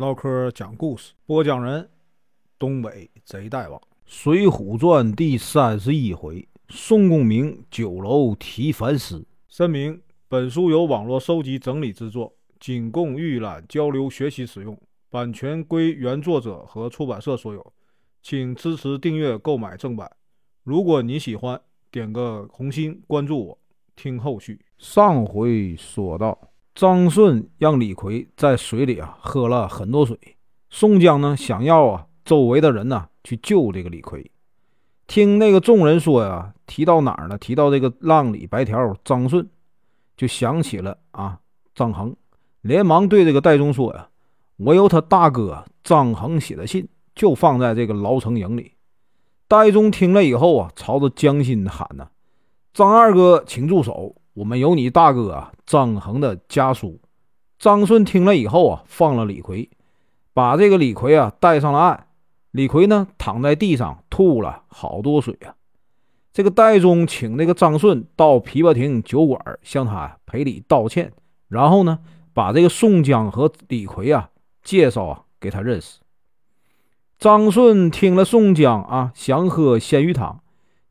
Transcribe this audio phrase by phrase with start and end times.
[0.00, 1.86] 唠嗑讲故事，播讲人：
[2.58, 9.22] 东北贼大王，《水浒传》第三十一回：宋公明酒楼提反诗。
[9.46, 14.74] 声明：本书由网络收集整理制作，仅供预览、交流、学习使用，
[15.10, 17.72] 版权归原作者和出版社所有，
[18.22, 20.10] 请支持订阅、购买正版。
[20.64, 21.60] 如果你喜欢，
[21.90, 23.58] 点个红心，关注我，
[23.96, 24.58] 听后续。
[24.78, 26.38] 上回说到，
[26.80, 30.18] 张顺让李逵在水里啊喝了很多水。
[30.70, 34.30] 宋江呢想要啊周围的人呢去救这个李逵。
[35.06, 37.36] 听那个众人说呀，提到哪儿呢？
[37.36, 39.46] 提到这个浪里白条张顺，
[40.16, 41.40] 就想起了啊
[41.74, 42.16] 张衡，
[42.62, 44.08] 连忙对这个戴宗说呀
[44.56, 48.72] ：“我有他大哥张衡写的信，就放在这个牢城营里。”
[49.46, 52.08] 戴宗听了以后啊，朝着江心喊呐
[52.72, 57.00] ：“张二哥，请住手！”我们有你大哥，张衡的家书。
[57.58, 59.68] 张顺听了以后啊，放了李逵，
[60.32, 62.06] 把这个李逵啊带上了岸。
[62.52, 65.54] 李逵呢，躺在地上吐了好多水啊。
[66.32, 71.12] 这个戴宗请那个张顺到琵琶亭酒馆向他赔礼道歉，
[71.48, 71.98] 然后呢，
[72.32, 74.30] 把这个宋江和李逵啊
[74.62, 75.98] 介绍啊给他认识。
[77.18, 80.40] 张顺听了宋江啊想喝鲜鱼汤，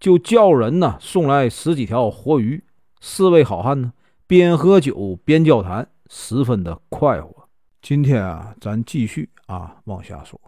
[0.00, 2.64] 就叫人呢送来十几条活鱼。
[3.00, 3.92] 四位好汉呢，
[4.26, 7.48] 边喝酒边交谈，十分的快活。
[7.82, 10.40] 今天啊，咱继续啊往下说。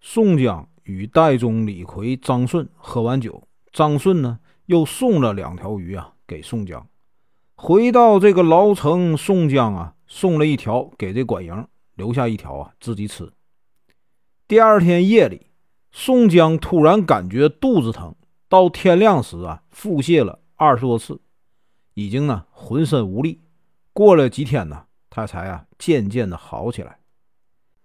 [0.00, 6.86] 宋江与戴宗、李逵、张顺喝完酒，张顺呢又送了两条鱼啊给宋江。
[7.56, 13.30] 回到这个牢城，宋江啊送了一条给这管营，留下一条啊自己吃。
[14.46, 15.48] 第二天夜里，
[15.90, 18.14] 宋江突然感觉肚子疼，
[18.48, 21.20] 到天亮时啊腹泻了二十多次。
[21.98, 23.40] 已经呢，浑身无力。
[23.92, 27.00] 过了几天呢，他才啊渐渐的好起来。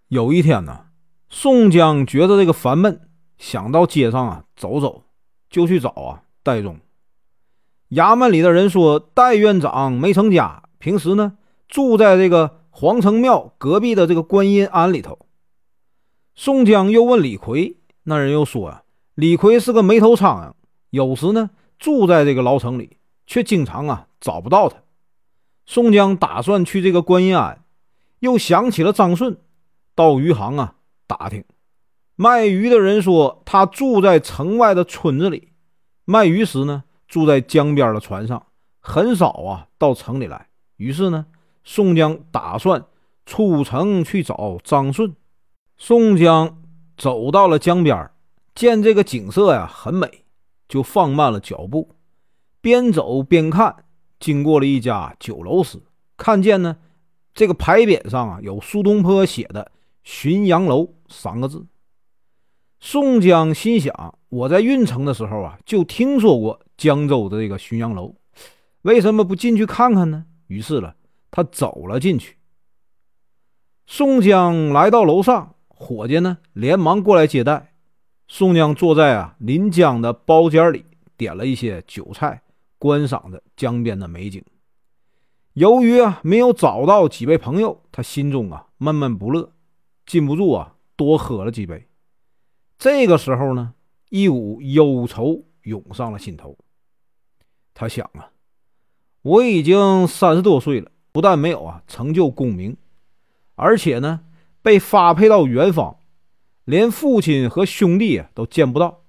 [0.07, 0.85] 有一天呢，
[1.29, 5.05] 宋江觉得这个烦闷，想到街上啊走走，
[5.49, 6.79] 就去找啊戴宗。
[7.89, 11.35] 衙门里的人说，戴院长没成家，平时呢
[11.67, 15.17] 住在这个皇城庙隔壁的这个观音庵里头。
[16.35, 18.83] 宋江又问李逵，那人又说啊，
[19.15, 20.53] 李逵是个没头苍蝇，
[20.91, 22.97] 有时呢住在这个牢城里。
[23.25, 24.77] 却经常啊找不到他。
[25.65, 27.63] 宋江打算去这个观音庵，
[28.19, 29.37] 又想起了张顺，
[29.95, 30.75] 到鱼行啊
[31.07, 31.43] 打听。
[32.15, 35.53] 卖鱼的人说他住在城外的村子里，
[36.05, 38.45] 卖鱼时呢住在江边的船上，
[38.79, 40.49] 很少啊到城里来。
[40.75, 41.25] 于是呢，
[41.63, 42.85] 宋江打算
[43.25, 45.15] 出城去找张顺。
[45.77, 46.61] 宋江
[46.97, 48.11] 走到了江边，
[48.53, 50.25] 见这个景色呀很美，
[50.67, 51.95] 就放慢了脚步。
[52.63, 53.83] 边走边看，
[54.21, 55.77] 经过了一家酒楼时，
[56.15, 56.77] 看见呢，
[57.33, 59.69] 这个牌匾上啊有苏东坡写的
[60.07, 61.65] “浔阳楼”三个字。
[62.79, 68.15] 宋江心想：我在运城的时候啊，就听说过江州的这个浔阳楼，
[68.83, 70.23] 为什么不进去看看呢？
[70.47, 70.93] 于是呢，
[71.31, 72.37] 他走了进去。
[73.85, 77.73] 宋江来到楼上，伙计呢连忙过来接待。
[78.29, 80.85] 宋江坐在啊临江的包间里，
[81.17, 82.41] 点了一些酒菜。
[82.83, 84.43] 观赏着江边的美景，
[85.53, 89.53] 由于啊没有找到几位朋友，他心中啊闷闷不乐，
[90.05, 91.87] 禁不住啊多喝了几杯。
[92.77, 93.73] 这个时候呢，
[94.09, 96.57] 一股忧愁涌上了心头。
[97.73, 98.31] 他想啊，
[99.21, 102.75] 我已经三十多岁了，不但没有啊成就功名，
[103.55, 104.25] 而且呢
[104.61, 105.99] 被发配到远方，
[106.65, 109.05] 连父亲和兄弟啊都见不到。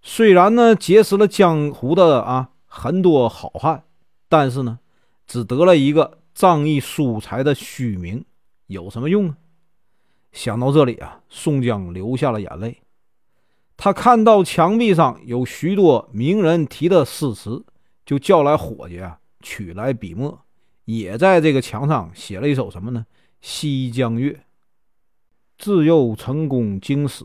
[0.00, 2.52] 虽然呢结识了江湖的啊。
[2.66, 3.84] 很多好汉，
[4.28, 4.78] 但是呢，
[5.26, 8.24] 只得了一个仗义疏财的虚名，
[8.66, 9.36] 有什么用呢？
[10.32, 12.82] 想到这里啊，宋江流下了眼泪。
[13.76, 17.64] 他看到墙壁上有许多名人题的诗词，
[18.04, 20.44] 就叫来伙计啊，取来笔墨，
[20.84, 23.06] 也在这个墙上写了一首什么呢？
[23.40, 24.32] 《西江月》：
[25.56, 27.24] 自幼成功经史，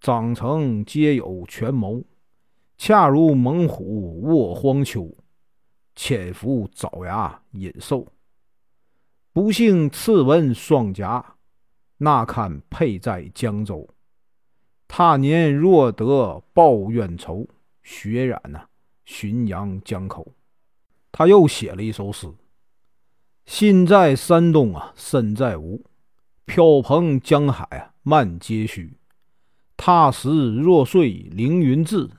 [0.00, 2.02] 长成皆有权谋。
[2.78, 5.10] 恰如猛虎卧荒丘，
[5.94, 8.06] 潜伏爪牙引兽。
[9.32, 11.36] 不幸刺文双颊，
[11.98, 13.88] 那堪配在江州？
[14.88, 17.48] 他年若得报冤仇，
[17.82, 18.66] 血染呐
[19.06, 20.34] 浔阳江口。
[21.10, 22.28] 他又写了一首诗：
[23.46, 25.82] 心在山东啊，身在吴，
[26.44, 28.98] 飘蓬江海啊，漫皆虚。
[29.78, 32.10] 踏石若碎凌云志。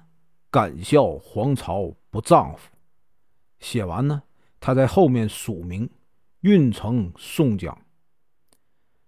[0.49, 2.69] 敢笑黄巢不丈夫。
[3.59, 4.23] 写完呢，
[4.59, 5.89] 他在后面署名
[6.41, 7.77] 运城宋江。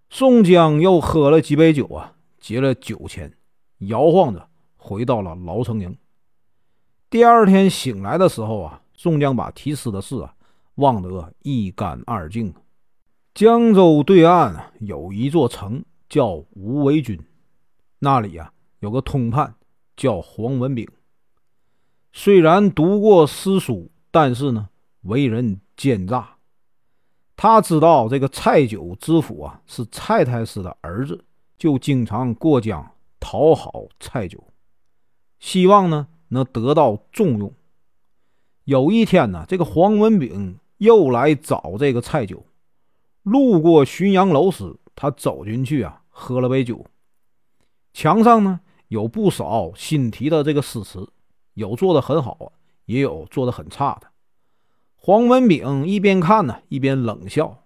[0.09, 3.37] 宋江又喝了几杯酒啊，结了酒钱，
[3.77, 5.95] 摇晃着回到了牢城营。
[7.09, 10.35] 第二天醒来的时候啊，宋江把提司的事啊
[10.75, 12.53] 忘得一干二净。
[13.35, 17.19] 江州对岸有一座城叫无为军，
[17.99, 19.55] 那里啊有个通判
[19.95, 20.87] 叫黄文炳。
[22.11, 24.69] 虽然读过诗书，但是呢
[25.01, 26.35] 为人奸诈。
[27.35, 31.23] 他知道这个蔡九知府啊是蔡太师的儿子，
[31.57, 34.43] 就经常过江讨好蔡九，
[35.39, 37.53] 希望呢能得到重用。
[38.65, 42.45] 有一天呢，这个黄文炳又来找这个蔡九，
[43.23, 46.85] 路过浔阳楼时，他走进去啊，喝了杯酒。
[47.93, 48.59] 墙上呢
[48.89, 51.09] 有不少新题的这个诗词，
[51.59, 52.53] 有做的很好，
[52.85, 54.07] 也有做的很差的。
[54.95, 57.65] 黄文炳一边看呢，一边冷笑。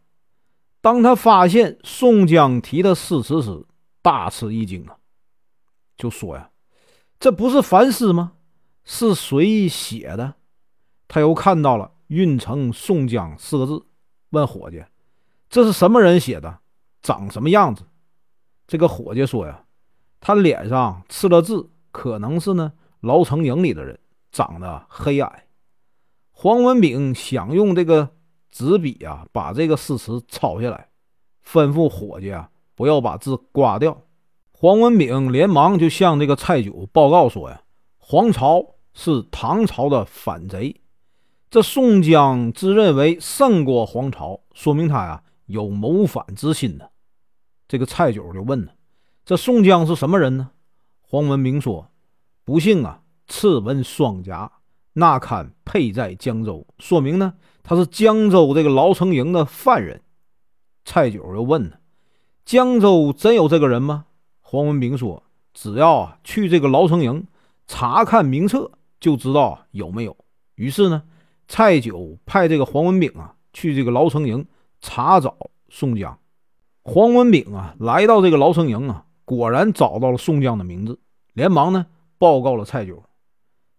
[0.82, 3.66] 当他发现宋江提的诗词时，
[4.02, 4.98] 大吃一惊啊，
[5.96, 6.50] 就说：“呀，
[7.20, 8.34] 这不是凡诗吗？
[8.84, 10.34] 是谁写的？”
[11.08, 13.86] 他又看到了“运城宋江”四个字，
[14.32, 14.84] 问伙计
[15.50, 16.60] ：“这是什么人写的？
[17.02, 17.86] 长什么样子？”
[18.66, 19.66] 这个伙计说：“呀，
[20.20, 22.74] 他脸上刺了字，可能是呢
[23.04, 24.00] 牢城营里的人，
[24.32, 25.46] 长得黑矮。”
[26.32, 28.10] 黄文炳想用这个
[28.50, 30.90] 纸笔啊，把这个诗词抄下来，
[31.46, 34.02] 吩咐伙计啊，不要把字刮掉。
[34.52, 37.62] 黄文炳连忙就向这个蔡九报告说呀
[38.00, 40.82] ：“黄巢是唐朝的反贼，
[41.52, 46.86] 这宋江自认为胜过黄巢，说明他呀有谋反之心呢。”
[47.68, 48.72] 这个蔡九就问呢
[49.26, 50.52] ：“这宋江是什么人呢？”
[51.02, 51.92] 黄文炳说
[52.44, 54.52] ：“不幸啊，刺文双颊。”
[54.96, 60.02] 那堪配在江州，说明呢他是江州这个牢城营的犯人。
[60.86, 61.78] 蔡九又问呢
[62.46, 64.06] ：“江州真有这个人吗？”
[64.42, 67.26] 黄文炳说：“只要啊去这个牢城营
[67.66, 68.70] 查看名册，
[69.00, 70.16] 就知道有没有。”
[70.56, 71.02] 于是呢，
[71.48, 74.46] 蔡九派这个黄文炳啊去这个牢城营
[74.80, 75.36] 查找
[75.70, 76.20] 宋江。
[76.84, 81.00] 黄文炳啊来到这个牢城营啊，果然找到了宋江的名字，
[81.34, 81.88] 连忙呢
[82.24, 83.04] 报告了蔡九。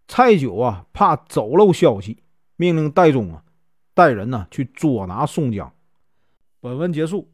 [0.07, 2.23] 蔡九啊，怕走漏消息，
[2.57, 3.43] 命令戴宗啊
[3.95, 5.73] 带人呢去捉拿宋江。
[6.61, 7.31] 本文结束，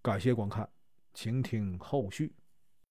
[0.00, 0.66] 感谢观看，
[1.12, 2.32] 请听后续。